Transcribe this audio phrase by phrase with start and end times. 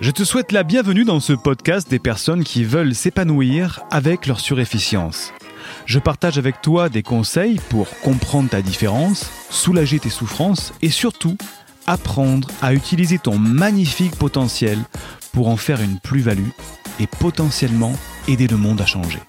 [0.00, 4.40] Je te souhaite la bienvenue dans ce podcast des personnes qui veulent s'épanouir avec leur
[4.40, 5.34] surefficience.
[5.84, 11.36] Je partage avec toi des conseils pour comprendre ta différence, soulager tes souffrances et surtout
[11.86, 14.78] apprendre à utiliser ton magnifique potentiel
[15.34, 16.48] pour en faire une plus-value
[16.98, 17.92] et potentiellement
[18.26, 19.20] aider le monde à changer.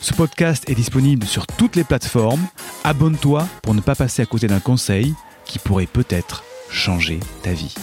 [0.00, 2.46] Ce podcast est disponible sur toutes les plateformes.
[2.84, 5.14] Abonne-toi pour ne pas passer à côté d'un conseil
[5.44, 7.74] qui pourrait peut-être changer ta vie.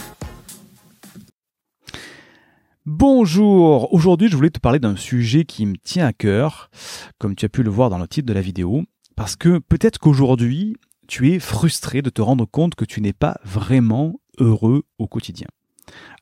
[2.90, 6.70] Bonjour, aujourd'hui je voulais te parler d'un sujet qui me tient à cœur,
[7.18, 8.82] comme tu as pu le voir dans le titre de la vidéo,
[9.14, 10.74] parce que peut-être qu'aujourd'hui
[11.06, 15.48] tu es frustré de te rendre compte que tu n'es pas vraiment heureux au quotidien.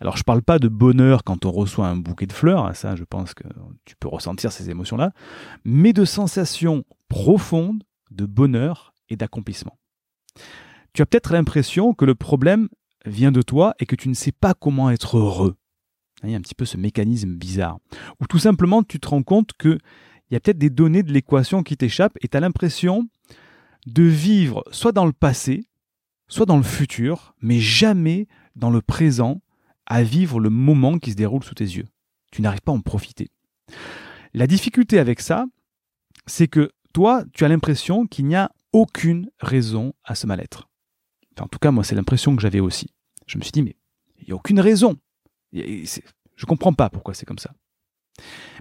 [0.01, 2.74] Alors je ne parle pas de bonheur quand on reçoit un bouquet de fleurs, hein,
[2.74, 3.45] ça je pense que
[3.85, 5.12] tu peux ressentir ces émotions-là,
[5.65, 9.79] mais de sensations profondes de bonheur et d'accomplissement.
[10.95, 12.69] Tu as peut-être l'impression que le problème
[13.05, 15.55] vient de toi et que tu ne sais pas comment être heureux.
[16.23, 17.79] Il y a un petit peu ce mécanisme bizarre.
[18.20, 19.79] Ou tout simplement, tu te rends compte qu'il
[20.30, 23.09] y a peut-être des données de l'équation qui t'échappent et tu as l'impression
[23.87, 25.65] de vivre soit dans le passé,
[26.29, 28.26] soit dans le futur, mais jamais
[28.57, 29.41] dans le présent
[29.87, 31.87] à vivre le moment qui se déroule sous tes yeux.
[32.32, 33.30] Tu n'arrives pas à en profiter.
[34.35, 35.46] La difficulté avec ça,
[36.26, 40.69] c'est que toi, tu as l'impression qu'il n'y a aucune raison à ce mal-être.
[41.41, 42.88] en tout cas, moi, c'est l'impression que j'avais aussi.
[43.26, 43.76] Je me suis dit, mais
[44.19, 44.96] il n'y a aucune raison.
[45.57, 47.52] Je comprends pas pourquoi c'est comme ça.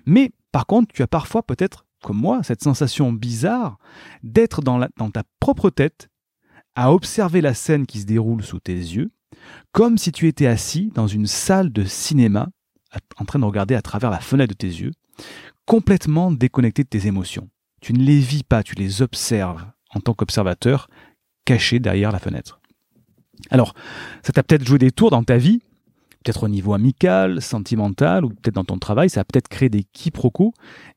[0.06, 3.78] Mais par contre, tu as parfois peut-être, comme moi, cette sensation bizarre
[4.24, 6.10] d'être dans, dans ta propre tête
[6.76, 9.12] à observer la scène qui se déroule sous tes yeux,
[9.72, 12.50] comme si tu étais assis dans une salle de cinéma
[13.18, 14.92] en train de regarder à travers la fenêtre de tes yeux,
[15.66, 17.50] complètement déconnecté de tes émotions.
[17.82, 20.90] Tu ne les vis pas, tu les observes en tant qu'observateur,
[21.46, 22.60] caché derrière la fenêtre.
[23.50, 23.74] Alors,
[24.24, 25.62] ça t'a peut-être joué des tours dans ta vie,
[26.26, 29.84] peut-être au niveau amical, sentimental, ou peut-être dans ton travail, ça a peut-être créé des
[29.84, 30.54] quiproquos.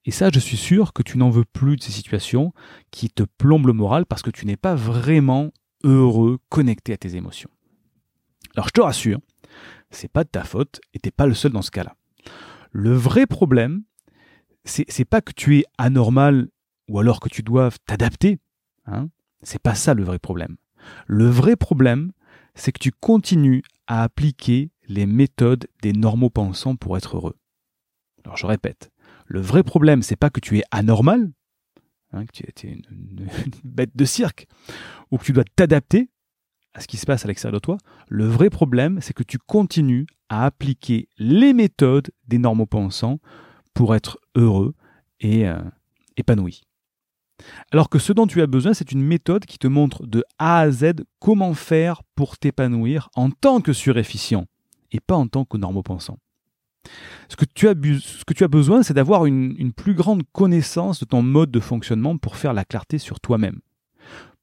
[0.07, 2.55] Et ça, je suis sûr que tu n'en veux plus de ces situations
[2.91, 5.51] qui te plombent le moral parce que tu n'es pas vraiment
[5.85, 7.51] heureux, connecté à tes émotions.
[8.57, 9.21] Alors je te rassure,
[9.91, 11.95] c'est pas de ta faute et t'es pas le seul dans ce cas-là.
[12.73, 13.83] Le vrai problème,
[14.65, 16.49] c'est pas que tu es anormal
[16.89, 18.39] ou alors que tu dois t'adapter.
[18.87, 19.09] Hein
[19.43, 20.57] c'est pas ça le vrai problème.
[21.07, 22.13] Le vrai problème,
[22.55, 27.37] c'est que tu continues à appliquer les méthodes des normaux pensants pour être heureux.
[28.25, 28.91] Alors je répète,
[29.27, 31.31] le vrai problème, c'est pas que tu es anormal,
[32.13, 32.83] hein, que tu es une,
[33.65, 34.47] bête de cirque,
[35.11, 36.11] ou que tu dois t'adapter
[36.75, 37.79] à ce qui se passe à l'extérieur de toi.
[38.09, 43.19] Le vrai problème, c'est que tu continues à appliquer les méthodes des normaux pensants
[43.75, 44.75] pour être heureux
[45.21, 45.59] et euh,
[46.17, 46.63] épanoui.
[47.73, 50.61] Alors que ce dont tu as besoin, c'est une méthode qui te montre de A
[50.61, 54.47] à Z comment faire pour t'épanouir en tant que surefficient
[54.93, 56.19] et pas en tant que normopensant.
[57.29, 61.23] Ce ce que tu as besoin, c'est d'avoir une, une plus grande connaissance de ton
[61.23, 63.61] mode de fonctionnement pour faire la clarté sur toi-même.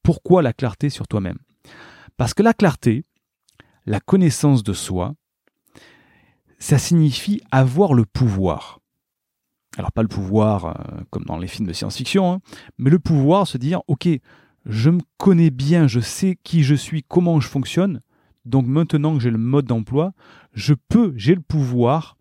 [0.02, 1.38] Pourquoi la clarté sur toi-même?
[2.16, 3.04] Parce que la clarté,
[3.86, 5.14] la connaissance de soi,
[6.58, 8.80] ça signifie avoir le pouvoir.
[9.76, 12.40] Alors pas le pouvoir euh, comme dans les films de science-fiction, hein,
[12.78, 14.08] mais le pouvoir se dire, ok,
[14.64, 18.00] je me connais bien, je sais qui je suis, comment je fonctionne,
[18.46, 20.12] donc maintenant que j'ai le mode d'emploi,
[20.52, 22.16] je peux, j'ai le pouvoir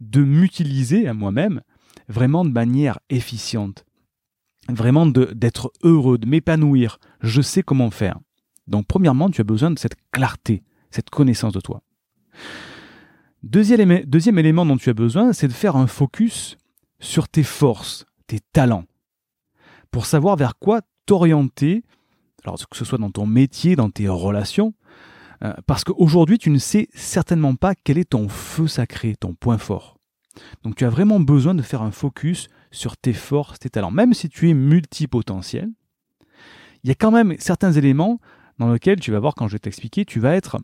[0.00, 1.62] de m'utiliser à moi-même
[2.08, 3.84] vraiment de manière efficiente.
[4.68, 6.98] Vraiment d'être heureux, de m'épanouir.
[7.20, 8.18] Je sais comment faire.
[8.66, 11.82] Donc premièrement, tu as besoin de cette clarté, cette connaissance de toi.
[13.42, 16.58] Deuxième, élément dont tu as besoin, c'est de faire un focus
[17.00, 18.84] sur tes forces, tes talents,
[19.90, 21.84] pour savoir vers quoi t'orienter,
[22.44, 24.74] alors que ce soit dans ton métier, dans tes relations,
[25.44, 29.58] euh, parce qu'aujourd'hui, tu ne sais certainement pas quel est ton feu sacré, ton point
[29.58, 29.98] fort.
[30.62, 33.90] Donc tu as vraiment besoin de faire un focus sur tes forces, tes talents.
[33.90, 35.68] Même si tu es multipotentiel,
[36.84, 38.20] il y a quand même certains éléments
[38.58, 40.58] dans lesquels tu vas voir quand je vais t'expliquer, tu vas être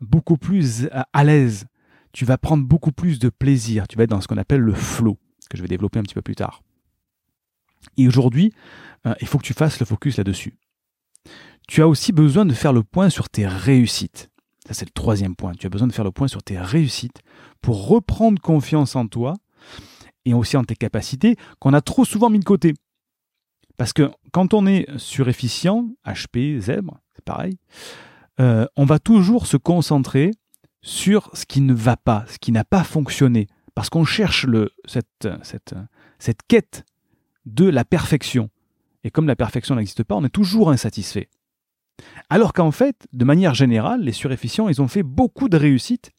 [0.00, 1.66] beaucoup plus à l'aise,
[2.12, 4.74] tu vas prendre beaucoup plus de plaisir, tu vas être dans ce qu'on appelle le
[4.74, 5.18] flow,
[5.50, 6.62] que je vais développer un petit peu plus tard.
[7.96, 8.52] Et aujourd'hui,
[9.06, 10.54] euh, il faut que tu fasses le focus là-dessus
[11.66, 14.30] tu as aussi besoin de faire le point sur tes réussites.
[14.66, 15.52] Ça, c'est le troisième point.
[15.52, 17.22] Tu as besoin de faire le point sur tes réussites
[17.60, 19.34] pour reprendre confiance en toi
[20.24, 22.74] et aussi en tes capacités qu'on a trop souvent mis de côté.
[23.76, 27.58] Parce que quand on est surefficient, HP, zèbre, c'est pareil,
[28.40, 30.32] euh, on va toujours se concentrer
[30.82, 33.46] sur ce qui ne va pas, ce qui n'a pas fonctionné.
[33.74, 34.46] Parce qu'on cherche
[34.86, 35.28] cette,
[36.18, 36.84] cette quête
[37.44, 38.50] de la perfection.
[39.04, 41.28] Et comme la perfection n'existe pas, on est toujours insatisfait.
[42.28, 46.10] Alors qu'en fait, de manière générale, les surefficients, ils ont fait beaucoup de réussites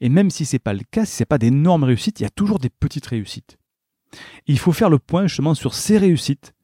[0.00, 2.30] Et même si c'est pas le cas, si c'est pas d'énormes réussites, il y a
[2.30, 3.58] toujours des petites réussites.
[4.46, 6.54] il faut faire le point justement sur ces réussites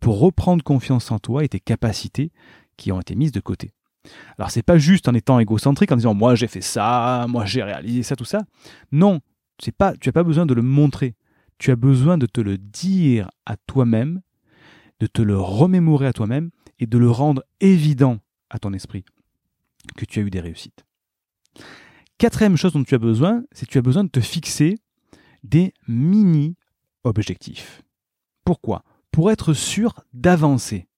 [0.00, 2.30] pour reprendre confiance en toi et tes capacités
[2.76, 3.72] qui ont été mises de côté.
[4.38, 7.62] Alors c'est pas juste en étant égocentrique en disant moi j'ai fait ça, moi j'ai
[7.62, 8.44] réalisé ça tout ça.
[8.92, 9.20] Non,
[9.78, 11.14] pas tu as pas besoin de le montrer.
[11.58, 14.20] Tu as besoin de te le dire à toi-même,
[15.00, 18.18] de te le remémorer à toi-même et de le rendre évident
[18.50, 19.04] à ton esprit
[19.96, 20.84] que tu as eu des réussites.
[22.18, 24.78] Quatrième chose dont tu as besoin, c'est que tu as besoin de te fixer
[25.42, 27.82] des mini-objectifs.
[28.44, 28.84] Pourquoi?
[29.10, 30.88] Pour être sûr d'avancer.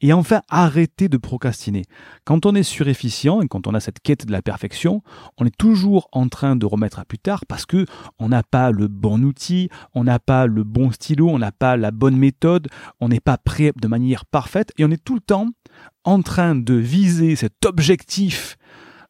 [0.00, 1.84] Et enfin, arrêter de procrastiner.
[2.24, 5.02] Quand on est surefficient et quand on a cette quête de la perfection,
[5.38, 7.86] on est toujours en train de remettre à plus tard parce que
[8.18, 11.76] on n'a pas le bon outil, on n'a pas le bon stylo, on n'a pas
[11.76, 12.68] la bonne méthode,
[13.00, 15.48] on n'est pas prêt de manière parfaite et on est tout le temps
[16.04, 18.56] en train de viser cet objectif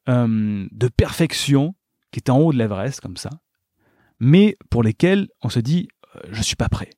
[0.09, 1.75] euh, de perfection
[2.11, 3.31] qui est en haut de l'Everest comme ça,
[4.21, 6.91] mais pour lesquels on se dit euh, je suis pas prêt.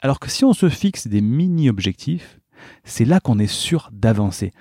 [0.00, 2.40] Alors que si on se fixe des mini-objectifs,
[2.84, 4.52] c'est là qu'on est sûr d'avancer.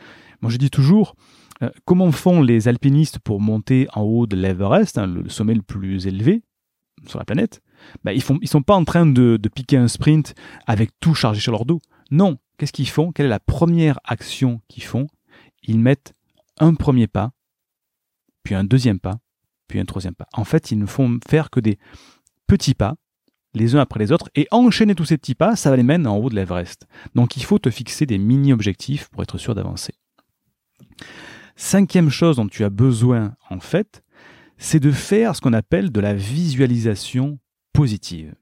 [0.41, 1.15] Moi je dis toujours,
[1.63, 5.61] euh, comment font les alpinistes pour monter en haut de l'Everest, hein, le sommet le
[5.61, 6.43] plus élevé
[7.07, 7.61] sur la planète?
[8.03, 10.35] Ben, Ils ne sont pas en train de, de piquer un sprint
[10.67, 11.81] avec tout chargé sur leur dos.
[12.11, 13.11] Non, qu'est-ce qu'ils font?
[13.11, 15.07] Quelle est la première action qu'ils font?
[15.63, 16.13] Ils mettent
[16.59, 17.31] un premier pas,
[18.43, 19.19] puis un deuxième pas,
[19.67, 20.27] puis un troisième pas.
[20.33, 21.79] En fait, ils ne font faire que des
[22.47, 22.95] petits pas
[23.53, 26.07] les uns après les autres, et enchaîner tous ces petits pas, ça va les mener
[26.07, 26.87] en haut de l'Everest.
[27.15, 29.93] Donc il faut te fixer des mini-objectifs pour être sûr d'avancer.
[31.55, 34.03] Cinquième chose dont tu as besoin, en fait,
[34.57, 37.39] c'est de faire ce qu'on appelle de la visualisation
[37.73, 38.35] positive.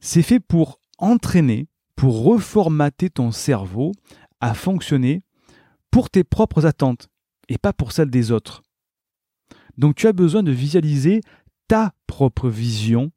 [0.00, 3.92] C'est fait pour entraîner, pour reformater ton cerveau
[4.40, 5.22] à fonctionner
[5.90, 7.08] pour tes propres attentes
[7.48, 8.62] et pas pour celles des autres.
[9.78, 11.20] Donc tu as besoin de visualiser
[11.68, 13.12] ta propre vision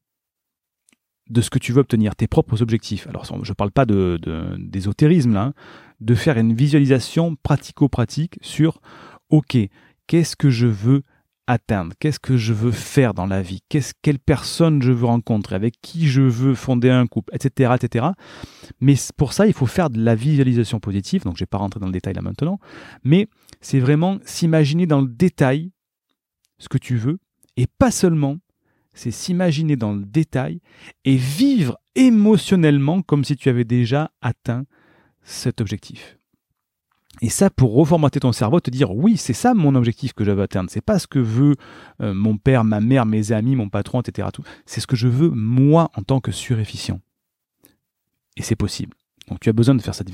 [1.29, 3.07] de ce que tu veux obtenir, tes propres objectifs.
[3.07, 5.53] Alors, je ne parle pas d'ésotérisme, de, là, hein.
[5.99, 8.79] de faire une visualisation pratico-pratique sur,
[9.29, 9.57] OK,
[10.07, 11.01] qu'est-ce que je veux
[11.47, 11.93] atteindre?
[11.99, 13.61] Qu'est-ce que je veux faire dans la vie?
[13.69, 15.55] Qu'est-ce, Quelle personne je veux rencontrer?
[15.55, 17.33] Avec qui je veux fonder un couple?
[17.35, 17.71] Etc.
[17.75, 18.07] etc.
[18.79, 21.23] Mais pour ça, il faut faire de la visualisation positive.
[21.23, 22.59] Donc, je ne vais pas rentrer dans le détail là maintenant.
[23.03, 23.27] Mais
[23.61, 25.71] c'est vraiment s'imaginer dans le détail
[26.57, 27.19] ce que tu veux
[27.57, 28.37] et pas seulement
[28.95, 30.61] c'est s'imaginer dans le détail
[31.03, 34.65] et vivre émotionnellement comme si tu avais déjà atteint
[35.23, 36.17] cet objectif.
[37.21, 40.31] Et ça, pour reformater ton cerveau, te dire oui, c'est ça mon objectif que je
[40.31, 40.69] veux atteindre.
[40.69, 41.55] C'est pas ce que veut
[42.01, 44.27] euh, mon père, ma mère, mes amis, mon patron, etc.
[44.65, 46.99] C'est ce que je veux moi en tant que surefficient.
[48.35, 48.93] Et c'est possible.
[49.29, 50.09] Donc tu as besoin de faire cette,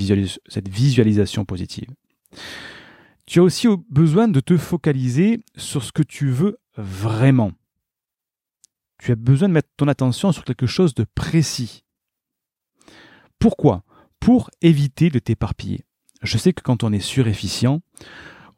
[0.48, 1.90] cette visualisation positive.
[3.26, 7.52] Tu as aussi besoin de te focaliser sur ce que tu veux vraiment
[9.02, 11.84] tu as besoin de mettre ton attention sur quelque chose de précis.
[13.40, 13.84] Pourquoi?
[14.20, 15.84] Pour éviter de t'éparpiller.
[16.22, 17.82] Je sais que quand on est surefficient,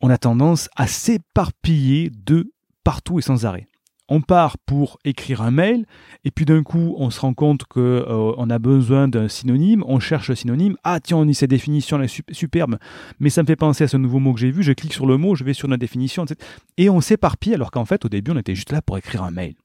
[0.02, 2.52] on a tendance à s'éparpiller de
[2.84, 3.68] partout et sans arrêt.
[4.10, 5.86] On part pour écrire un mail
[6.26, 10.02] et puis d'un coup on se rend compte qu'on euh, a besoin d'un synonyme, on
[10.02, 12.78] cherche le synonyme, ah tiens on y cette définition est superbe,
[13.22, 15.06] mais ça me fait penser à ce nouveau mot que j'ai vu, je clique sur
[15.06, 16.46] le mot, je vais sur la définition, etc.
[16.76, 19.32] Et on s'éparpille alors qu'en fait au début on était juste là pour écrire un
[19.32, 19.56] mail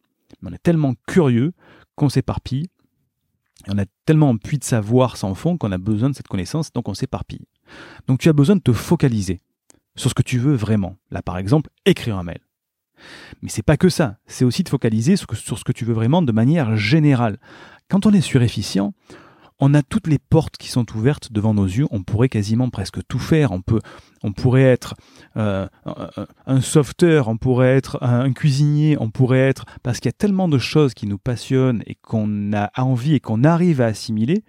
[0.45, 1.53] on est tellement curieux
[1.97, 2.69] qu'on s'éparpille.
[3.69, 6.89] on a tellement puits de savoir sans fond qu'on a besoin de cette connaissance, donc
[6.89, 7.47] on s'éparpille.
[8.07, 9.41] Donc tu as besoin de te focaliser
[9.97, 10.97] sur ce que tu veux vraiment.
[11.11, 12.41] Là, par exemple, écrire un mail.
[13.43, 16.23] Mais c'est pas que ça, c'est aussi de focaliser sur ce que tu veux vraiment
[16.23, 17.39] de manière générale.
[17.89, 18.95] Quand on est surefficient,
[19.61, 23.05] on a toutes les portes qui sont ouvertes devant nos yeux, on pourrait quasiment presque
[23.07, 23.81] tout faire, on, peut,
[24.23, 24.95] on pourrait être
[25.37, 25.67] euh,
[26.47, 29.65] un sauveteur, on pourrait être un cuisinier, on pourrait être...
[29.83, 33.21] Parce qu'il y a tellement de choses qui nous passionnent et qu'on a envie et
[33.21, 34.45] qu'on arrive à assimiler,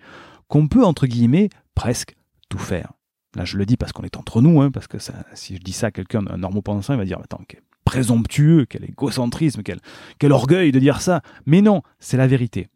[0.48, 2.16] qu'on peut, entre guillemets, presque
[2.50, 2.94] tout faire.
[3.36, 5.62] Là, je le dis parce qu'on est entre nous, hein, parce que ça, si je
[5.62, 9.80] dis ça à quelqu'un, un normopensant, il va dire, attends, quel présomptueux, quel égocentrisme, quel,
[10.20, 11.22] quel orgueil de dire ça.
[11.48, 12.68] Mais non, c'est la vérité.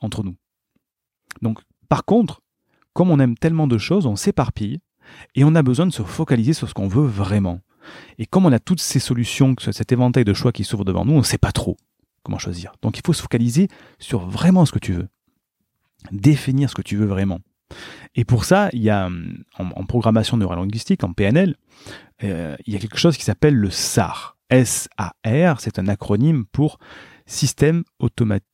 [0.00, 0.34] Entre nous.
[1.42, 2.40] Donc, par contre,
[2.92, 4.80] comme on aime tellement de choses, on s'éparpille
[5.34, 7.60] et on a besoin de se focaliser sur ce qu'on veut vraiment.
[8.18, 11.12] Et comme on a toutes ces solutions, cet éventail de choix qui s'ouvre devant nous,
[11.12, 11.76] on ne sait pas trop
[12.22, 12.72] comment choisir.
[12.82, 15.08] Donc il faut se focaliser sur vraiment ce que tu veux.
[16.10, 17.40] Définir ce que tu veux vraiment.
[18.14, 19.10] Et pour ça, il y a
[19.58, 21.56] en, programmation neurolinguistique, en PNL,
[22.22, 24.36] euh, il y a quelque chose qui s'appelle le SAR.
[24.50, 26.78] S-A-R, c'est un acronyme pour
[27.26, 28.46] Système automatique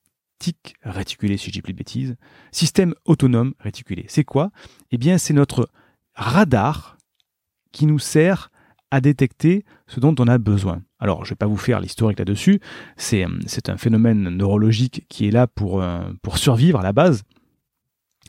[0.83, 2.17] réticulé, si je dis plus de bêtises.
[2.53, 4.05] Système autonome réticulé.
[4.09, 4.51] C'est quoi?
[4.91, 5.69] Eh bien, c'est notre
[6.15, 6.97] radar
[7.73, 8.51] qui nous sert
[8.91, 10.83] à détecter ce dont on a besoin.
[10.99, 12.61] Alors, je ne vais pas vous faire l'historique là-dessus,
[12.97, 13.25] c'est,
[13.69, 17.23] un phénomène neurologique qui est là pour, euh, pour survivre à la base.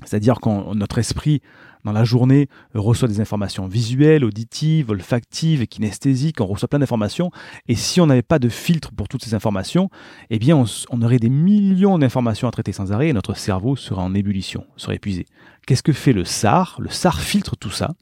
[0.05, 1.41] C'est-à-dire quand notre esprit,
[1.83, 7.31] dans la journée, reçoit des informations visuelles, auditives, olfactives, kinesthésiques, on reçoit plein d'informations,
[7.67, 9.89] et si on n'avait pas de filtre pour toutes ces informations,
[10.29, 13.75] eh bien on, on aurait des millions d'informations à traiter sans arrêt, et notre cerveau
[13.75, 15.25] serait en ébullition, serait épuisé.
[15.65, 16.77] Qu'est-ce que fait le SAR?
[16.79, 17.93] Le SAR filtre tout ça,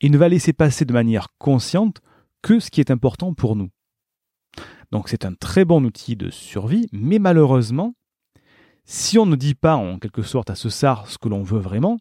[0.00, 2.00] et ne va laisser passer de manière consciente
[2.42, 3.70] que ce qui est important pour nous.
[4.92, 7.94] Donc c'est un très bon outil de survie, mais malheureusement,
[8.84, 11.58] si on ne dit pas en quelque sorte à ce SAR ce que l'on veut
[11.58, 11.98] vraiment,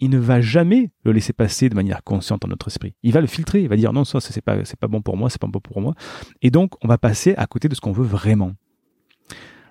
[0.00, 2.94] il ne va jamais le laisser passer de manière consciente dans notre esprit.
[3.02, 5.30] Il va le filtrer, il va dire non, ça c'est pas, pas bon pour moi,
[5.30, 5.94] c'est pas bon pour moi.
[6.42, 8.52] Et donc on va passer à côté de ce qu'on veut vraiment.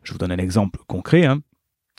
[0.03, 1.25] Je vous donne un exemple concret.
[1.25, 1.41] Hein.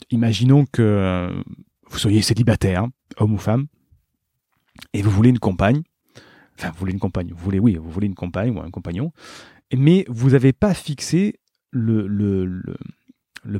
[0.09, 1.43] Imaginons que
[1.89, 3.67] vous soyez célibataire, homme ou femme,
[4.93, 5.81] et vous voulez une compagne,
[6.57, 9.11] enfin vous voulez une compagne, vous voulez oui, vous voulez une compagne ou un compagnon,
[9.75, 11.39] mais vous n'avez pas fixé
[11.71, 12.59] le,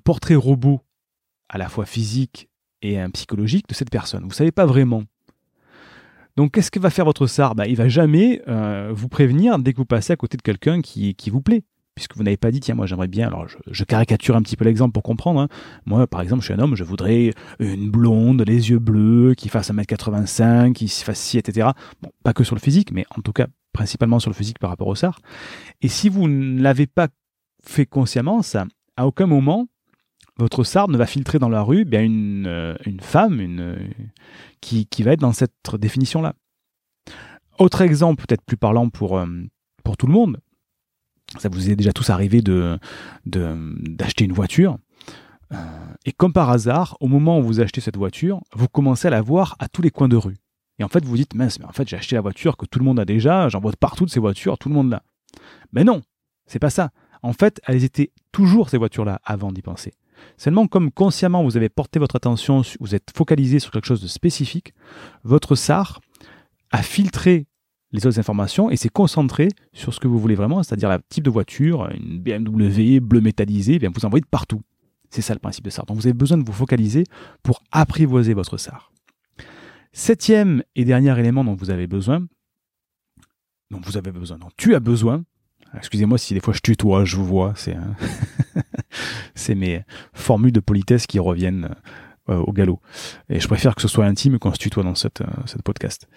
[0.04, 0.82] portrait robot
[1.50, 2.50] à la fois physique
[2.82, 4.22] et un psychologique de cette personne.
[4.22, 5.04] Vous ne savez pas vraiment.
[6.38, 7.56] Donc qu'est-ce que va faire votre SAR?
[7.56, 10.82] Bah, Il va jamais euh, vous prévenir dès que vous passez à côté de quelqu'un
[10.82, 11.64] qui, qui vous plaît
[11.96, 14.66] puisque vous n'avez pas dit, tiens, moi j'aimerais bien, alors je, caricature un petit peu
[14.66, 15.48] l'exemple pour comprendre, hein.
[15.86, 19.50] moi par exemple je suis un homme, je voudrais une blonde, les yeux bleus, qui
[19.50, 21.70] fasse 1m85, qui fasse ci, etc.
[22.02, 24.70] Bon, pas que sur le physique, mais en tout cas principalement sur le physique par
[24.70, 25.20] rapport au SAR.
[25.82, 27.08] Et si vous ne l'avez pas
[27.64, 28.66] fait consciemment, ça,
[28.98, 29.68] à aucun moment,
[30.38, 33.92] votre SAR ne va filtrer dans la rue bien une, euh, une femme une,
[34.60, 36.34] qui, qui, va être dans cette définition-là.
[37.60, 39.28] Autre exemple, peut-être plus parlant pour, euh,
[39.84, 40.40] pour tout le monde,
[41.38, 42.80] ça vous est déjà tous arrivé de,
[43.26, 44.78] d'acheter une voiture.
[45.54, 45.58] Euh,
[46.06, 49.22] et comme par hasard, au moment où vous achetez cette voiture, vous commencez à la
[49.22, 50.38] voir à tous les coins de rue.
[50.80, 52.80] Et en fait, vous dites, mince, mais en fait, j'ai acheté la voiture que tout
[52.80, 55.04] le monde a déjà, j'en vois partout de ces voitures, tout le monde l'a.
[55.74, 56.02] Mais non,
[56.48, 56.92] c'est pas ça.
[57.22, 59.94] En fait, elles étaient toujours ces voitures-là avant d'y penser.
[60.38, 64.08] Seulement, comme consciemment vous avez porté votre attention, vous êtes focalisé sur quelque chose de
[64.08, 64.74] spécifique,
[65.24, 66.01] votre SAR
[66.72, 67.48] a filtré
[67.92, 71.24] les autres informations et s'est concentré sur ce que vous voulez vraiment, c'est-à-dire le type
[71.24, 74.62] de voiture, une BMW bleu métallisé, eh bien vous en voyez de partout.
[75.10, 75.86] C'est ça le principe de SAR.
[75.86, 77.04] Donc vous avez besoin de vous focaliser
[77.44, 78.92] pour apprivoiser votre SAR.
[79.92, 82.25] Septième et dernier élément dont vous avez besoin,
[83.72, 85.24] dont vous avez besoin, dont tu as besoin,
[85.75, 87.78] excusez-moi si des fois je tutoie, je vous vois, c'est,
[89.36, 91.75] c'est mes formules de politesse qui reviennent
[92.30, 92.80] euh, au galop.
[93.30, 96.08] Et je préfère que ce soit intime qu'on se tutoie dans cette, euh, cette podcast.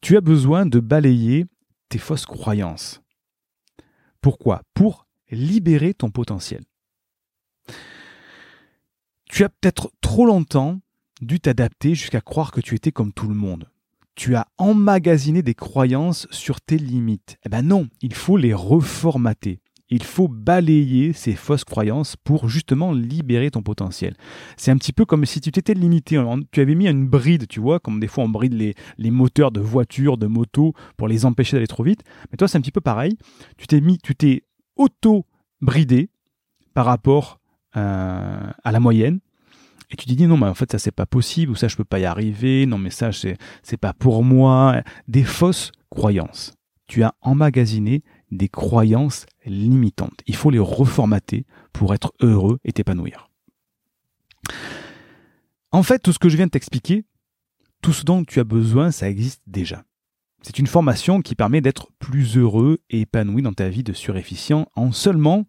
[0.00, 1.46] Tu as besoin de balayer
[1.88, 3.00] tes fausses croyances.
[4.20, 4.62] Pourquoi?
[4.74, 6.64] Pour libérer ton potentiel.
[9.30, 10.80] Tu as peut-être trop longtemps
[11.20, 13.70] dû t'adapter jusqu'à croire que tu étais comme tout le monde.
[14.18, 17.38] Tu as emmagasiné des croyances sur tes limites.
[17.46, 19.60] Eh ben non, il faut les reformater
[19.90, 24.14] il faut balayer ces fausses croyances pour justement libérer ton potentiel.
[24.56, 26.22] C'est un petit peu comme si tu t'étais limité,
[26.52, 29.60] tu avais mis une bride, tu vois, comme des fois on bride les, moteurs de
[29.60, 32.02] voitures, de motos pour les empêcher d'aller trop vite.
[32.30, 33.16] Mais toi, c'est un petit peu pareil.
[33.56, 34.42] Tu t'es mis, tu t'es
[34.76, 36.10] auto-bridé
[36.74, 37.40] par rapport
[37.76, 39.20] euh, à la moyenne.
[39.90, 41.76] Et tu te dis non, mais en fait, ça c'est pas possible, ou ça je
[41.76, 43.36] peux pas y arriver, non, mais ça c'est,
[43.78, 44.82] pas pour moi.
[45.06, 46.54] Des fausses croyances.
[46.86, 50.20] Tu as emmagasiné des croyances limitantes.
[50.26, 53.30] Il faut les reformater pour être heureux et t'épanouir.
[55.70, 57.04] En fait, tout ce que je viens de t'expliquer,
[57.82, 59.84] tout ce dont tu as besoin, ça existe déjà.
[60.42, 64.68] C'est une formation qui permet d'être plus heureux et épanoui dans ta vie de surefficient
[64.76, 65.46] en seulement,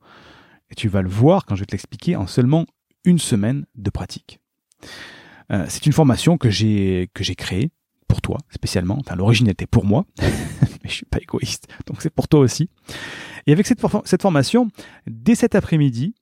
[0.69, 2.65] et tu vas le voir quand je vais te l'expliquer, en seulement
[3.03, 4.39] une semaine de pratique.
[5.51, 7.71] Euh, c'est une formation que j'ai que j'ai créée
[8.07, 8.97] pour toi spécialement.
[8.99, 12.69] Enfin, l'origine était pour moi, mais je suis pas égoïste, donc c'est pour toi aussi.
[13.47, 14.69] Et avec cette, cette formation,
[15.07, 16.13] dès cet après-midi,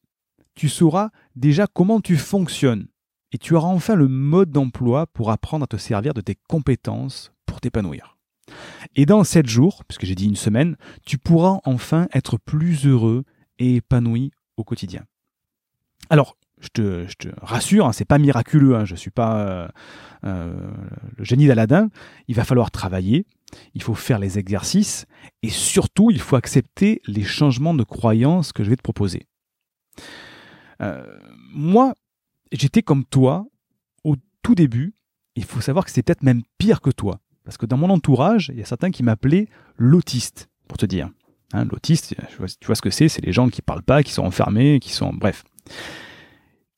[0.55, 2.88] tu sauras déjà comment tu fonctionnes
[3.31, 7.31] et tu auras enfin le mode d'emploi pour apprendre à te servir de tes compétences
[7.46, 8.17] pour t'épanouir.
[8.96, 13.24] Et dans 7 jours, puisque j'ai dit une semaine, tu pourras enfin être plus heureux
[13.60, 15.03] et épanoui au quotidien.
[16.10, 19.67] Alors, je te, rassure, hein, c'est pas miraculeux, hein, je suis pas euh,
[20.23, 20.71] euh,
[21.17, 21.89] le génie d'Aladin.
[22.27, 23.25] Il va falloir travailler,
[23.73, 25.05] il faut faire les exercices
[25.43, 29.27] et surtout il faut accepter les changements de croyances que je vais te proposer.
[30.81, 31.03] Euh,
[31.53, 31.93] moi,
[32.51, 33.45] j'étais comme toi
[34.03, 34.95] au tout début.
[35.35, 37.19] Il faut savoir que c'est peut-être même pire que toi.
[37.43, 39.47] Parce que dans mon entourage, il y a certains qui m'appelaient
[39.77, 41.09] l'autiste, pour te dire.
[41.53, 42.15] Hein, l'autiste,
[42.59, 44.91] tu vois ce que c'est, c'est les gens qui parlent pas, qui sont enfermés, qui
[44.91, 45.13] sont...
[45.13, 45.45] Bref.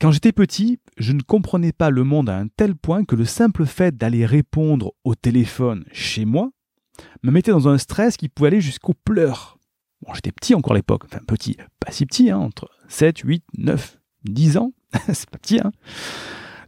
[0.01, 3.25] Quand j'étais petit, je ne comprenais pas le monde à un tel point que le
[3.25, 6.51] simple fait d'aller répondre au téléphone chez moi
[7.21, 9.57] me mettait dans un stress qui pouvait aller jusqu'aux pleurs.
[10.13, 13.99] J'étais petit encore à l'époque, enfin petit, pas si petit, hein, entre 7, 8, 9,
[14.23, 14.71] 10 ans,
[15.13, 15.59] c'est pas petit.
[15.59, 15.71] Hein.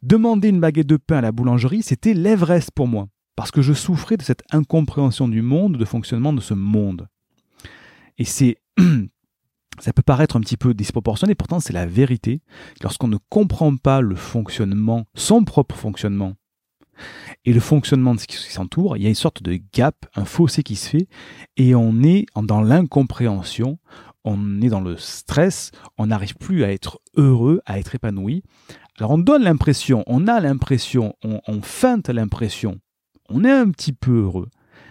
[0.03, 3.07] Demander une baguette de pain à la boulangerie, c'était l'Everest pour moi,
[3.37, 7.07] parce que je souffrais de cette incompréhension du monde, de fonctionnement de ce monde.
[8.17, 8.57] Et c'est
[9.79, 12.41] ça peut paraître un petit peu disproportionné, pourtant c'est la vérité.
[12.81, 16.35] Lorsqu'on ne comprend pas le fonctionnement, son propre fonctionnement,
[17.45, 20.25] et le fonctionnement de ce qui s'entoure, il y a une sorte de gap, un
[20.25, 21.07] fossé qui se fait,
[21.57, 23.79] et on est dans l'incompréhension,
[24.23, 28.43] on est dans le stress, on n'arrive plus à être heureux, à être épanoui.
[28.99, 32.79] Alors on donne l'impression, on a l'impression, on, on feinte l'impression,
[33.29, 34.49] on est un petit peu heureux,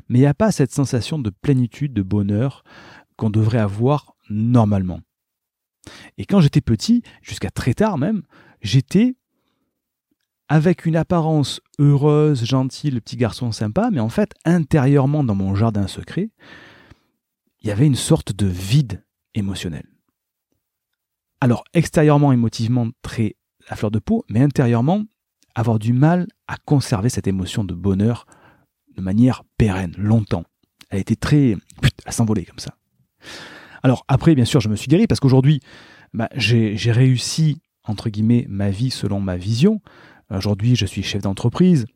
[0.08, 2.64] mais il n'y a pas cette sensation de plénitude, de bonheur
[3.16, 5.00] qu'on devrait avoir normalement.
[6.18, 8.22] Et quand j'étais petit, jusqu'à très tard même,
[8.62, 9.14] j'étais
[10.48, 15.54] avec une apparence heureuse, gentille, le petit garçon sympa, mais en fait, intérieurement dans mon
[15.54, 16.30] jardin secret,
[17.60, 19.86] il y avait une sorte de vide émotionnel.
[21.40, 23.36] Alors, extérieurement, émotivement, très
[23.68, 25.04] à fleur de peau, mais intérieurement,
[25.54, 28.26] avoir du mal à conserver cette émotion de bonheur
[28.96, 30.44] de manière pérenne, longtemps.
[30.90, 31.56] Elle était très...
[32.04, 32.74] à s'envoler comme ça.
[33.82, 35.60] Alors après, bien sûr, je me suis guéri parce qu'aujourd'hui,
[36.12, 39.80] bah, j'ai réussi, entre guillemets, ma vie selon ma vision.
[40.34, 41.86] Aujourd'hui, je suis chef d'entreprise.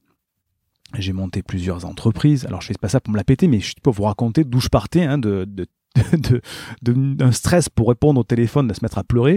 [0.99, 2.47] J'ai monté plusieurs entreprises.
[2.47, 4.61] Alors, je fais pas ça pour me la péter, mais je peux vous raconter d'où
[4.61, 5.47] je partais, hein, de,
[6.83, 9.37] d'un stress pour répondre au téléphone, de se mettre à pleurer,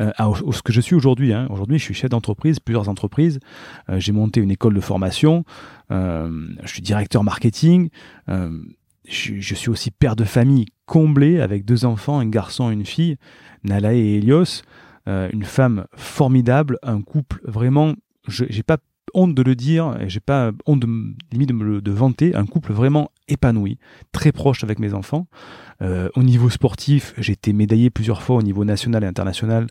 [0.00, 1.32] euh, à, ce que je suis aujourd'hui.
[1.32, 1.46] Hein.
[1.50, 3.38] Aujourd'hui, je suis chef d'entreprise, plusieurs entreprises.
[3.88, 5.44] Euh, j'ai monté une école de formation.
[5.90, 7.90] Euh, je suis directeur marketing.
[8.28, 12.86] Je, je, suis aussi père de famille comblé avec deux enfants, un garçon et une
[12.86, 13.16] fille,
[13.62, 14.62] Nala et Elios.
[15.06, 17.94] une femme formidable, un couple vraiment
[18.28, 18.78] j'ai pas
[19.14, 22.72] honte de le dire, et j'ai pas honte de, de me de vanter, un couple
[22.72, 23.78] vraiment épanoui,
[24.12, 25.26] très proche avec mes enfants.
[25.82, 29.66] Euh, au niveau sportif, j'ai été médaillé plusieurs fois au niveau national et international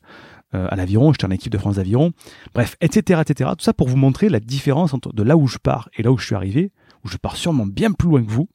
[0.56, 2.14] euh, à l'aviron, j'étais en équipe de France d'aviron,
[2.54, 3.52] bref, etc., etc.
[3.58, 6.12] Tout ça pour vous montrer la différence entre de là où je pars et là
[6.12, 6.72] où je suis arrivé,
[7.04, 8.50] où je pars sûrement bien plus loin que vous.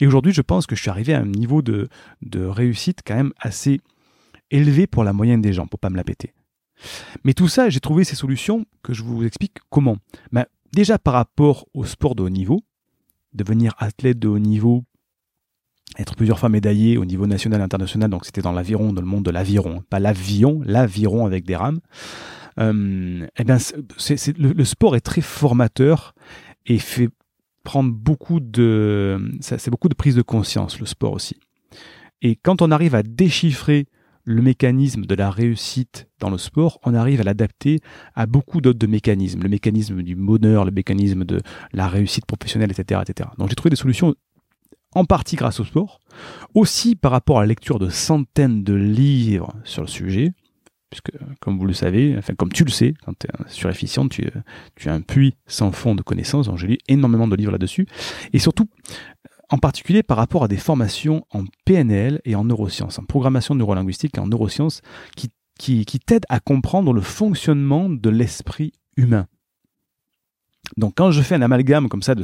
[0.00, 1.88] Et aujourd'hui, je pense que je suis arrivé à un niveau de,
[2.34, 3.80] réussite quand même assez
[4.50, 6.32] élevé pour la moyenne des gens, pour pas me la péter.
[7.24, 9.96] Mais tout ça, j'ai trouvé ces solutions que je vous explique comment.
[10.30, 12.62] Ben, déjà par rapport au sport de haut niveau,
[13.32, 14.84] devenir athlète de haut niveau,
[15.98, 19.06] être plusieurs fois médaillé au niveau national et international, donc c'était dans l'aviron, dans le
[19.06, 21.80] monde de l'aviron, pas l'avion, l'aviron avec des rames.
[22.58, 23.58] Euh, eh bien,
[24.38, 26.14] le, sport est très formateur
[26.64, 27.10] et fait
[27.66, 31.36] prendre beaucoup de, c'est beaucoup de prise de conscience, le sport aussi.
[32.22, 33.88] Et quand on arrive à déchiffrer
[34.22, 37.80] le mécanisme de la réussite dans le sport, on arrive à l'adapter
[38.14, 39.42] à beaucoup d'autres mécanismes.
[39.42, 43.00] Le mécanisme du bonheur, le mécanisme de la réussite professionnelle, etc.
[43.06, 43.30] etc.
[43.36, 44.14] Donc j'ai trouvé des solutions
[44.94, 46.00] en partie grâce au sport,
[46.54, 50.32] aussi par rapport à la lecture de centaines de livres sur le sujet,
[51.02, 54.08] puisque comme vous le savez, enfin comme tu le sais, quand tu es sur Efficient,
[54.08, 54.26] tu,
[54.86, 57.86] as un puits sans fond de connaissances, donc j'ai lu énormément de livres là-dessus,
[58.32, 58.68] et surtout
[59.50, 64.16] en particulier par rapport à des formations en PNL et en neurosciences, en programmation neurolinguistique
[64.16, 64.82] et en neurosciences,
[65.16, 65.30] qui,
[66.04, 69.26] t'aident à comprendre le fonctionnement de l'esprit humain.
[70.76, 72.22] Donc quand je fais un amalgame comme ça de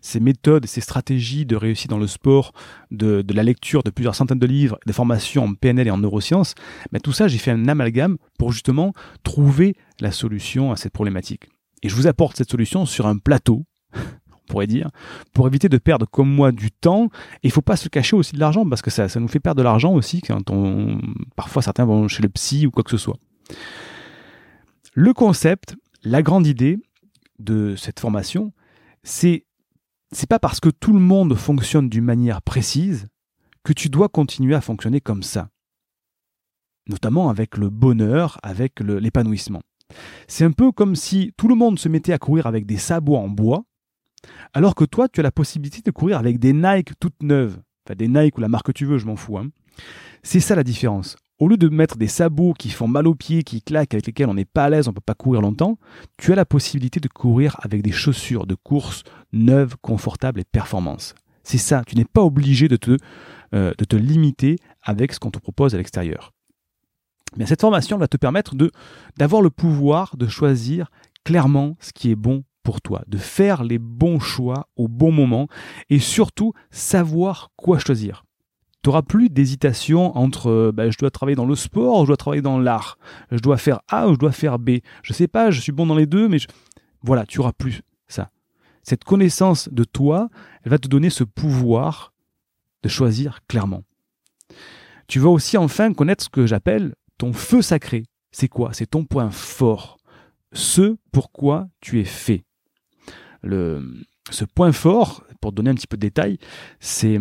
[0.00, 2.52] ces méthodes, ces stratégies de réussite dans le sport,
[2.90, 6.54] de, la lecture de plusieurs centaines de livres, des formations en PNL et en neurosciences,
[6.92, 11.48] ben tout ça j'ai fait un amalgame pour justement trouver la solution à cette problématique.
[11.82, 13.64] Et je vous apporte cette solution sur un plateau
[14.46, 14.90] pourrait dire,
[15.32, 17.08] pour éviter de perdre comme moi du temps.
[17.42, 19.40] Et il faut pas se cacher aussi de l'argent parce que ça, ça nous fait
[19.40, 21.00] perdre de l'argent aussi quand on,
[21.36, 23.16] parfois certains vont chez le psy ou quoi que ce soit.
[24.94, 26.80] Le concept, la grande idée
[27.40, 28.52] de cette formation,
[29.02, 29.46] c'est
[30.12, 33.06] c'est pas parce que tout le monde fonctionne d'une manière précise
[33.62, 35.50] que tu dois continuer à fonctionner comme ça.
[36.88, 39.62] Notamment avec le bonheur, avec l'épanouissement.
[40.26, 43.16] C'est un peu comme si tout le monde se mettait à courir avec des sabots
[43.16, 43.64] en bois
[44.52, 47.58] alors que toi, tu as la possibilité de courir avec des Nike toutes neuves.
[47.86, 49.38] Enfin, des Nike ou la marque que tu veux, je m'en fous.
[49.38, 49.48] Hein.
[50.22, 51.16] C'est ça la différence.
[51.40, 54.28] Au lieu de mettre des sabots qui font mal aux pieds, qui claquent, avec lesquels
[54.28, 55.78] on n'est pas à l'aise, on ne peut pas courir longtemps,
[56.18, 61.14] tu as la possibilité de courir avec des chaussures de course neuves, confortables et performances.
[61.42, 62.98] C'est ça, tu n'es pas obligé de te,
[63.54, 66.34] euh, de te limiter avec ce qu'on te propose à l'extérieur.
[67.38, 68.54] Mais cette formation va te permettre
[69.16, 70.90] d'avoir le pouvoir de choisir
[71.24, 75.48] clairement ce qui est bon pour toi, de faire les bons choix au bon moment
[75.88, 78.24] et surtout savoir quoi choisir.
[78.82, 82.42] Tu n'auras plus d'hésitation entre bah, je dois travailler dans le sport je dois travailler
[82.42, 82.98] dans l'art.
[83.30, 84.78] Je dois faire A ou je dois faire B.
[85.02, 86.38] Je sais pas, je suis bon dans les deux, mais
[87.02, 88.30] voilà, tu auras plus ça.
[88.82, 90.30] Cette connaissance de toi,
[90.64, 92.12] elle va te donner ce pouvoir
[92.82, 93.84] de choisir clairement.
[95.06, 98.04] Tu vas aussi enfin connaître ce que j'appelle ton feu sacré.
[98.32, 98.72] C'est quoi?
[98.72, 99.98] C'est ton point fort.
[100.52, 102.44] Ce pourquoi tu es fait.
[103.42, 103.82] Le,
[104.30, 106.38] ce point fort, pour donner un petit peu de détails,
[106.80, 107.18] c'est,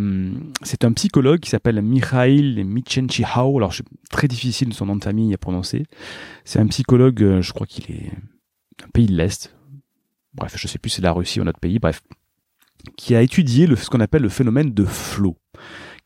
[0.62, 3.58] c'est un psychologue qui s'appelle Mikhail Michenchihao.
[3.58, 5.86] Alors, c'est très difficile son nom de famille à prononcer.
[6.44, 8.12] C'est un psychologue, euh, je crois qu'il est
[8.84, 9.56] un pays de l'Est.
[10.34, 11.80] Bref, je sais plus c'est la Russie ou notre pays.
[11.80, 12.02] Bref,
[12.98, 15.38] qui a étudié ce qu'on appelle le phénomène de flow.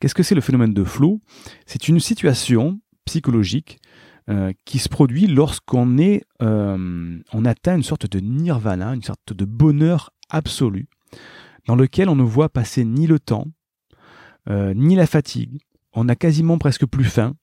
[0.00, 1.20] Qu'est-ce que c'est le phénomène de flow?
[1.66, 3.78] C'est une situation psychologique
[4.28, 9.32] euh, qui se produit lorsqu'on est, euh, on atteint une sorte de nirvana, une sorte
[9.32, 10.88] de bonheur absolu,
[11.66, 13.46] dans lequel on ne voit passer ni le temps,
[14.48, 15.60] euh, ni la fatigue.
[15.92, 17.34] On a quasiment presque plus faim.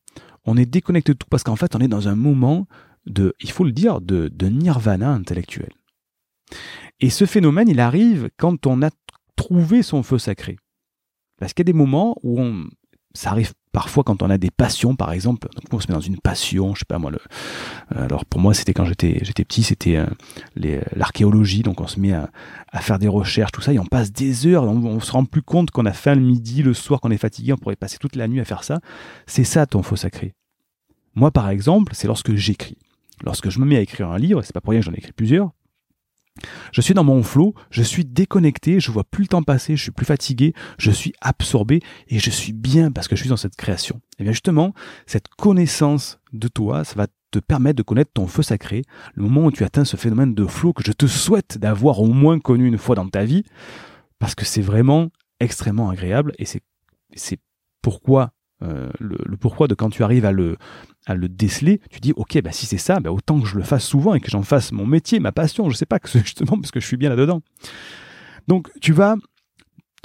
[0.45, 2.67] On est déconnecté de tout parce qu'en fait, on est dans un moment
[3.05, 5.71] de, il faut le dire, de, nirvana intellectuel.
[6.99, 8.89] Et ce phénomène, il arrive quand on a
[9.35, 10.57] trouvé son feu sacré.
[11.37, 12.69] Parce qu'il y a des moments où on,
[13.13, 16.17] ça arrive parfois quand on a des passions, par exemple, on se met dans une
[16.17, 17.11] passion, je sais pas moi.
[17.11, 17.19] Le,
[17.95, 21.99] euh, alors pour moi, c'était quand j'étais j'étais petit, c'était euh, l'archéologie, donc on se
[21.99, 22.29] met à,
[22.79, 25.41] faire des recherches, tout ça, et on passe des heures, on, on se rend plus
[25.41, 28.15] compte qu'on a faim le midi, le soir, qu'on est fatigué, on pourrait passer toute
[28.15, 28.79] la nuit à faire ça.
[29.25, 30.33] C'est ça ton faux sacré.
[31.15, 32.77] Moi, par exemple, c'est lorsque j'écris.
[33.23, 34.97] Lorsque je me mets à écrire un livre, c'est pas pour rien que j'en ai
[34.97, 35.51] écrit plusieurs,
[36.71, 39.83] je suis dans mon flot, je suis déconnecté, je vois plus le temps passer, je
[39.83, 43.37] suis plus fatigué, je suis absorbé et je suis bien parce que je suis dans
[43.37, 44.01] cette création.
[44.19, 44.73] Et bien justement,
[45.05, 49.45] cette connaissance de toi, ça va te permettre de connaître ton feu sacré, le moment
[49.45, 52.67] où tu atteins ce phénomène de flot que je te souhaite d'avoir au moins connu
[52.67, 53.43] une fois dans ta vie,
[54.19, 57.39] parce que c'est vraiment extrêmement agréable et c'est
[57.81, 60.57] pourquoi euh, le, pourquoi de quand tu arrives à le,
[61.07, 63.63] à le déceler, tu dis ok, bah, si c'est ça, bah, autant que je le
[63.63, 66.57] fasse souvent et que j'en fasse mon métier, ma passion, je sais pas, que justement
[66.57, 67.41] parce que je suis bien là-dedans.
[68.47, 69.15] Donc tu vas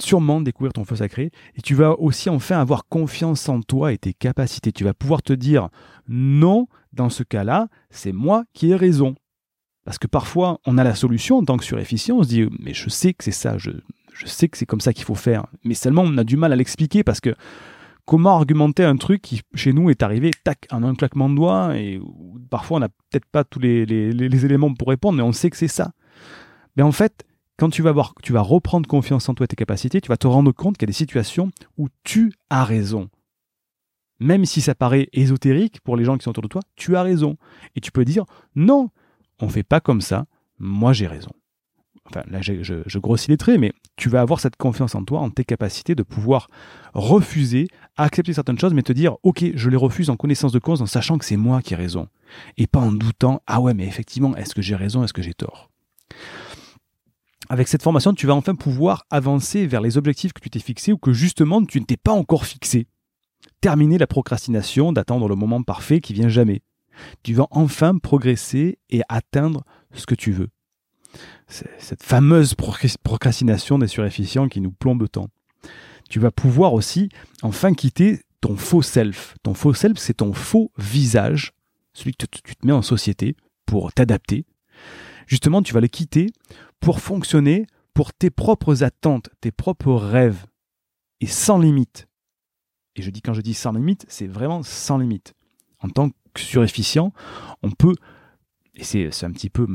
[0.01, 3.97] sûrement découvrir ton feu sacré et tu vas aussi enfin avoir confiance en toi et
[3.97, 4.71] tes capacités.
[4.71, 5.69] Tu vas pouvoir te dire
[6.07, 9.15] non, dans ce cas-là, c'est moi qui ai raison.
[9.85, 12.73] Parce que parfois, on a la solution en tant que surefficient, on se dit mais
[12.73, 13.71] je sais que c'est ça, je,
[14.13, 15.45] je sais que c'est comme ça qu'il faut faire.
[15.63, 17.35] Mais seulement on a du mal à l'expliquer parce que
[18.07, 21.77] comment argumenter un truc qui chez nous est arrivé tac en un claquement de doigts
[21.77, 21.99] et
[22.49, 25.67] parfois on n'a peut-être pas tous les, éléments pour répondre mais on sait que c'est
[25.67, 25.91] ça.
[26.77, 27.25] Mais en fait
[27.57, 30.17] quand tu vas voir tu vas reprendre confiance en toi et tes capacités tu vas
[30.17, 33.09] te rendre compte qu'il y a des situations où tu as raison.
[34.19, 37.03] Même si ça paraît ésotérique pour les gens qui sont autour de toi tu as
[37.03, 37.35] raison.
[37.75, 38.23] Et tu peux dire
[38.55, 38.89] non
[39.41, 40.27] on fait pas comme ça
[40.59, 41.31] moi j'ai raison
[42.09, 45.29] enfin là je, grossis les traits, mais tu vas avoir cette confiance en toi, en
[45.29, 46.49] tes capacités de pouvoir
[46.93, 50.81] refuser, accepter certaines choses, mais te dire, ok, je les refuse en connaissance de cause,
[50.81, 52.07] en sachant que c'est moi qui ai raison,
[52.57, 55.33] et pas en doutant, ah ouais, mais effectivement, est-ce que j'ai raison, est-ce que j'ai
[55.33, 55.69] tort?
[57.49, 60.91] Avec cette formation, tu vas enfin pouvoir avancer vers les objectifs que tu t'es fixés
[60.91, 62.87] ou que justement tu ne t'es pas encore fixé.
[63.61, 66.61] Terminer la procrastination d'attendre le moment parfait qui vient jamais.
[67.23, 70.49] Tu vas enfin progresser et atteindre ce que tu veux
[71.47, 72.55] cette fameuse
[73.03, 75.29] procrastination des surefficients qui nous plombe tant.
[76.09, 77.09] Tu vas pouvoir aussi
[77.41, 79.35] enfin quitter ton faux self.
[79.43, 81.53] Ton faux self, c'est ton faux visage,
[81.93, 84.45] celui que tu te mets en société pour t'adapter.
[85.25, 86.27] Justement, tu vas le quitter
[86.79, 90.45] pour fonctionner pour tes propres attentes, tes propres rêves,
[91.19, 92.07] et sans limite.
[92.95, 95.33] Et je dis quand je dis sans limite, c'est vraiment sans limite.
[95.79, 97.11] En tant que surefficient,
[97.63, 97.95] on peut,
[98.75, 99.65] et c'est un petit peu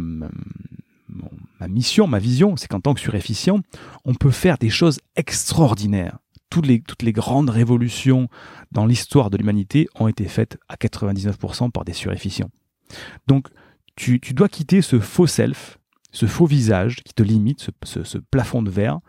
[1.61, 3.61] ma mission, ma vision, c'est qu'en tant que surefficient,
[4.05, 6.19] on peut faire des choses extraordinaires.
[6.51, 8.29] Toutes les, grandes révolutions
[8.73, 12.51] dans l'histoire de l'humanité ont été faites à 99% par des surefficients.
[13.27, 13.49] Donc,
[13.97, 15.79] tu, dois quitter ce faux self,
[16.11, 19.01] ce faux visage qui te limite, ce, plafond de verre,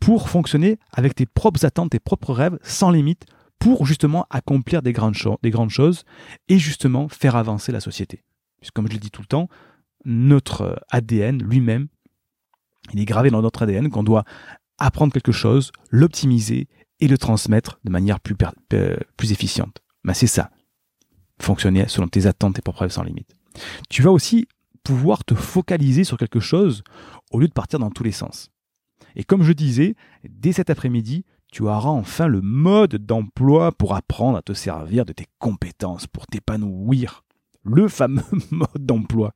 [0.00, 3.24] pour fonctionner avec tes propres attentes, tes propres rêves, sans limite,
[3.60, 6.04] pour justement accomplir des grandes, des grandes choses
[6.48, 8.24] et justement faire avancer la société.
[8.60, 9.48] Puisque comme je le dis tout le temps,
[10.04, 11.88] notre ADN lui-même,
[12.92, 14.24] il est gravé dans notre ADN qu'on doit
[14.78, 16.68] apprendre quelque chose, l'optimiser
[17.00, 18.36] et le transmettre de manière plus,
[19.16, 19.78] plus efficiente.
[20.04, 20.50] Ben c'est ça.
[21.40, 23.36] Fonctionner selon tes attentes et propres sans limite.
[23.88, 24.46] Tu vas aussi
[24.82, 26.82] pouvoir te focaliser sur quelque chose
[27.30, 28.50] au lieu de partir dans tous les sens.
[29.16, 29.94] Et comme je disais,
[30.28, 35.12] dès cet après-midi, tu auras enfin le mode d'emploi pour apprendre à te servir de
[35.12, 37.24] tes compétences, pour t'épanouir.
[37.64, 39.32] Le fameux mode d'emploi.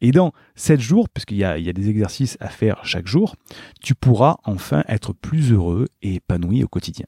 [0.00, 3.36] Et dans 7 jours, puisqu'il y a, des exercices à faire chaque jour,
[3.80, 7.06] tu pourras enfin être plus heureux et épanoui au quotidien.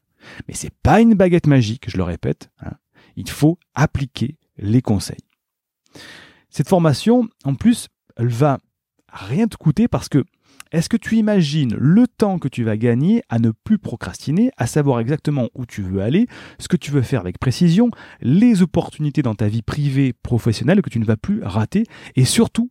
[0.49, 2.51] Mais c'est pas une baguette magique, je le répète.
[2.61, 2.73] Hein.
[3.16, 5.25] Il faut appliquer les conseils.
[6.51, 8.59] Cette formation, en plus, elle va
[9.09, 10.25] rien te coûter parce que
[10.73, 14.67] Est-ce que tu imagines le temps que tu vas gagner à ne plus procrastiner, à
[14.67, 16.27] savoir exactement où tu veux aller,
[16.59, 17.90] ce que tu veux faire avec précision,
[18.21, 21.85] les opportunités dans ta vie privée, professionnelle que tu ne vas plus rater,
[22.17, 22.71] et surtout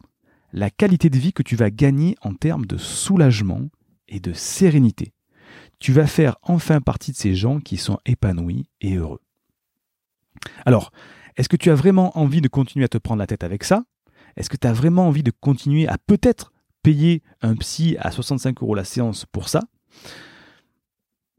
[0.52, 3.70] la qualité de vie que tu vas gagner en termes de soulagement
[4.08, 5.14] et de sérénité?
[5.80, 9.22] Tu vas faire enfin partie de ces gens qui sont épanouis et heureux.
[10.66, 10.92] Alors,
[11.36, 13.84] est-ce que tu as vraiment envie de continuer à te prendre la tête avec ça?
[14.38, 16.53] Est-ce que tu as vraiment envie de continuer à peut-être
[16.84, 19.62] payer un psy à 65 euros la séance pour ça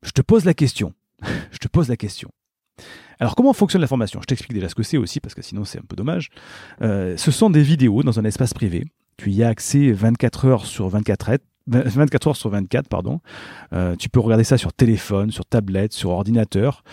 [0.03, 0.93] Je te pose la question.
[1.53, 2.31] Je te pose la question.
[3.21, 4.21] Alors comment fonctionne la formation?
[4.21, 6.31] Je t'explique déjà ce que c'est aussi, parce que sinon c'est un peu dommage.
[6.83, 8.85] Euh, ce sont des vidéos dans un espace privé.
[9.17, 11.31] Tu y as accès 24 heures sur 24
[11.67, 13.21] 24 heures sur 24, pardon.
[13.73, 16.85] Euh, tu peux regarder ça sur téléphone, sur tablette, sur ordinateur.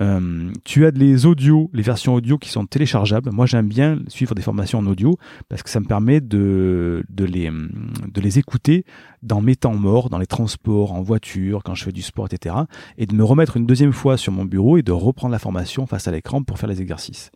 [0.00, 3.30] Euh, tu as les audios, les versions audio qui sont téléchargeables.
[3.32, 7.50] Moi, j'aime bien suivre des formations en audio parce que ça me permet de, les,
[7.50, 8.84] de les écouter
[9.22, 12.54] dans mes temps morts, dans les transports, en voiture, quand je fais du sport, etc.
[12.98, 15.86] Et de me remettre une deuxième fois sur mon bureau et de reprendre la formation
[15.86, 17.30] face à l'écran pour faire les exercices.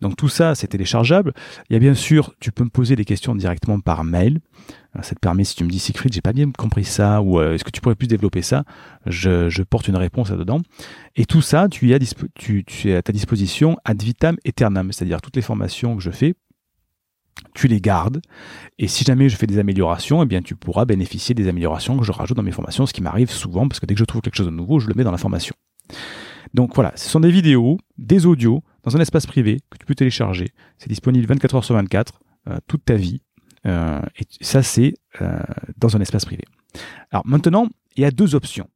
[0.00, 1.32] Donc tout ça, c'est téléchargeable.
[1.68, 4.40] Il y a bien sûr, tu peux me poser des questions directement par mail.
[5.02, 7.54] Ça te permet, si tu me dis Siegfried, j'ai pas bien compris ça, ou euh,
[7.54, 8.64] est-ce que tu pourrais plus développer ça,
[9.06, 10.60] je, porte une réponse là-dedans.
[11.14, 11.98] Et tout ça, tu, as
[12.34, 16.10] tu, tu es à ta disposition ad vitam aeternam, c'est-à-dire toutes les formations que je
[16.10, 16.34] fais,
[17.54, 18.20] tu les gardes,
[18.78, 22.04] et si jamais je fais des améliorations, eh bien tu pourras bénéficier des améliorations que
[22.04, 24.22] je rajoute dans mes formations, ce qui m'arrive souvent, parce que dès que je trouve
[24.22, 25.54] quelque chose de nouveau, je le mets dans la formation.
[26.52, 29.94] Donc voilà, ce sont des vidéos, des audios, dans un espace privé que tu peux
[29.94, 30.52] télécharger.
[30.78, 33.22] C'est disponible 24 heures sur 24, euh, toute ta vie.
[33.66, 35.40] Euh, et ça, c'est euh,
[35.76, 36.44] dans un espace privé.
[37.10, 38.68] Alors maintenant, il y a deux options.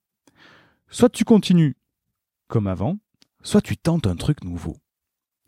[0.91, 1.77] Soit tu continues
[2.49, 2.99] comme avant,
[3.43, 4.77] soit tu tentes un truc nouveau.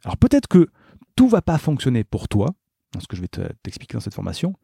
[0.04, 0.68] Alors peut-être que
[1.16, 2.54] tout va pas fonctionner pour toi,
[2.92, 4.54] dans ce que je vais t'expliquer dans cette formation,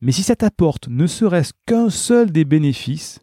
[0.00, 3.20] mais si ça t'apporte ne serait-ce qu'un seul des bénéfices,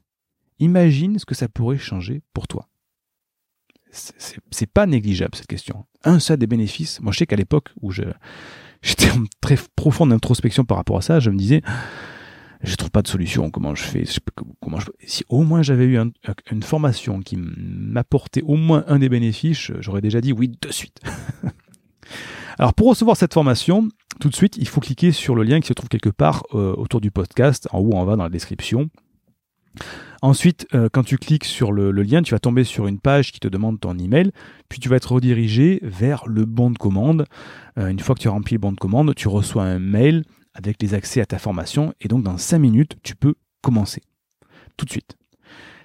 [0.60, 2.70] imagine ce que ça pourrait changer pour toi.
[3.92, 5.86] C'est pas négligeable cette question.
[6.04, 7.92] Un seul des bénéfices, moi je sais qu'à l'époque où
[8.84, 11.63] j'étais en très profonde introspection par rapport à ça, je me disais,
[12.62, 13.50] je trouve pas de solution.
[13.50, 14.04] Comment je fais,
[14.62, 15.98] comment Si au moins j'avais eu
[16.52, 21.00] une formation qui m'apportait au moins un des bénéfices, j'aurais déjà dit oui de suite.
[22.60, 25.67] Alors pour recevoir cette formation, tout de suite, il faut cliquer sur le lien qui
[25.67, 28.89] se trouve quelque part euh, autour du podcast, en haut en bas dans la description.
[30.23, 33.41] Ensuite, euh, quand tu cliques sur le, lien, tu vas tomber sur une page qui
[33.41, 34.31] te demande ton email,
[34.69, 37.25] puis tu vas être redirigé vers le bon de commande.
[37.77, 40.23] Euh, une fois que tu as rempli le bon de commande, tu reçois un mail
[40.53, 44.01] avec les accès à ta formation, et donc dans 5 minutes, tu peux commencer.
[44.77, 45.17] Tout de suite.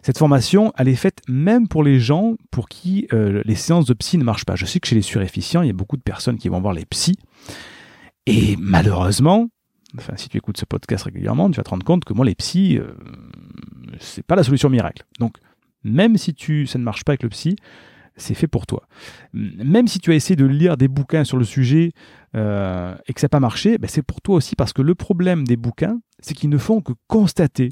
[0.03, 3.94] Cette formation, elle est faite même pour les gens pour qui euh, les séances de
[3.94, 4.55] psy ne marchent pas.
[4.55, 6.74] Je sais que chez les suréfficients, il y a beaucoup de personnes qui vont voir
[6.74, 7.18] les psys.
[8.27, 9.48] Et malheureusement,
[9.96, 12.37] enfin, si tu écoutes ce podcast régulièrement, tu vas te rendre compte que moi, les
[12.37, 12.94] psys, euh,
[14.01, 15.05] c'est pas la solution miracle.
[15.19, 15.39] Donc,
[15.85, 17.57] même si tu, ça ne marche pas avec le psy,
[18.17, 18.87] c'est fait pour toi.
[19.33, 21.93] Même si tu as essayé de lire des bouquins sur le sujet
[22.35, 24.95] euh, et que ça n'a pas marché, ben c'est pour toi aussi parce que le
[24.95, 27.71] problème des bouquins, c'est qu'ils ne font que constater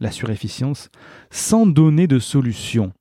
[0.00, 0.90] la surefficience
[1.30, 2.92] sans donner de solution.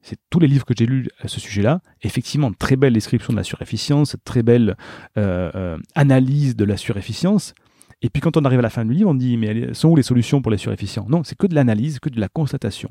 [0.00, 1.80] C'est tous les livres que j'ai lus à ce sujet-là.
[2.02, 4.76] Effectivement, très belle description de la surefficience, très belle
[5.16, 7.54] euh, euh, analyse de la surefficience.
[8.02, 9.96] Et puis quand on arrive à la fin du livre, on dit mais sont où
[9.96, 11.06] les solutions pour les surefficients?
[11.08, 12.90] Non, c'est que de l'analyse, que de la constatation.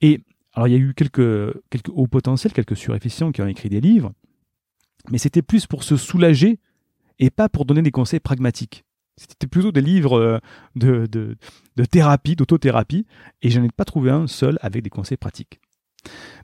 [0.00, 0.20] Et
[0.52, 3.80] alors il y a eu quelques, quelques hauts potentiels, quelques surefficients qui ont écrit des
[3.80, 4.12] livres,
[5.10, 6.58] mais c'était plus pour se soulager
[7.18, 8.84] et pas pour donner des conseils pragmatiques.
[9.16, 10.38] C'était plutôt des livres euh,
[10.74, 13.06] de, de, thérapie, d'autothérapie,
[13.40, 15.60] et je n'en ai pas trouvé un seul avec des conseils pratiques.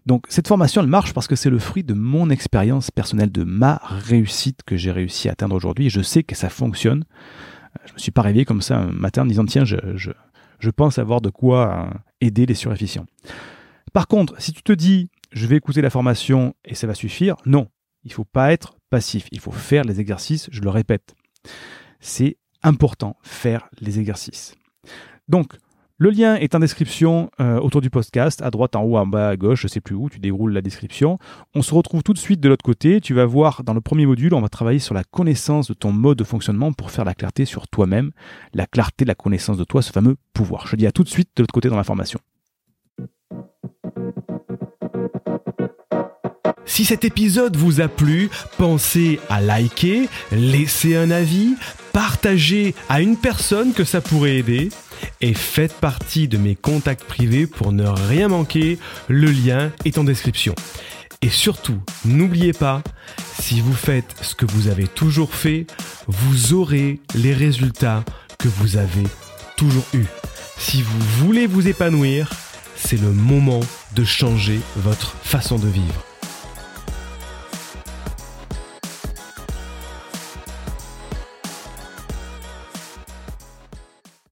[0.07, 3.45] Donc cette formation, elle marche parce que c'est le fruit de mon expérience personnelle, de
[3.45, 5.91] ma réussite que j'ai réussi à atteindre aujourd'hui.
[5.91, 7.05] Je sais que ça fonctionne.
[7.79, 10.99] Euh, je me suis pas réveillé comme ça un matin en disant tiens, je, pense
[10.99, 13.07] avoir de quoi euh, aider les surefficients.
[13.93, 17.37] Par contre, si tu te dis je vais écouter la formation et ça va suffire,
[17.47, 17.69] non,
[18.05, 21.15] il faut pas être passif, il faut faire les exercices, je le répète.
[22.01, 24.55] C'est important, faire les exercices.
[25.29, 25.57] Donc,
[26.03, 29.29] le lien est en description euh, autour du podcast, à droite, en haut, en bas,
[29.29, 31.17] à gauche, je sais plus où, tu déroules la description.
[31.55, 33.01] On se retrouve tout de suite de l'autre côté.
[33.01, 35.93] Tu vas voir dans le premier module, on va travailler sur la connaissance de ton
[35.93, 38.11] mode de fonctionnement pour faire la clarté sur toi-même,
[38.53, 40.67] la clarté, la connaissance de toi, ce fameux pouvoir.
[40.67, 42.19] Je te dis à tout de suite de l'autre côté dans la formation.
[46.65, 51.55] Si cet épisode vous a plu, pensez à liker, laisser un avis,
[51.93, 54.71] partager à une personne que ça pourrait aider
[55.21, 58.79] et faites partie de mes contacts privés pour ne rien manquer.
[59.09, 60.55] Le lien est en description.
[61.21, 62.83] Et surtout, n'oubliez pas,
[63.41, 65.67] si vous faites ce que vous avez toujours fait,
[66.09, 68.05] vous aurez les résultats
[68.39, 69.07] que vous avez
[69.57, 70.05] toujours eu.
[70.59, 72.31] Si vous voulez vous épanouir,
[72.77, 73.61] c'est le moment
[73.95, 76.12] de changer votre façon de vivre.